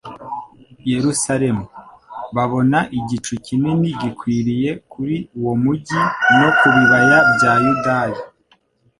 [0.91, 1.65] Yerusalemu,
[2.35, 6.01] babona igicu kinini gikwiriye kuri uwo mujyi
[6.37, 8.21] no mu bibaya bya Yudaya.